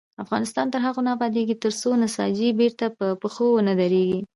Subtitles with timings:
[0.23, 4.19] افغانستان تر هغو نه ابادیږي، ترڅو نساجي بیرته په پښو ونه دریږي.